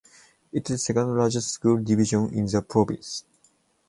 [0.51, 3.23] It is the second largest school division in the province.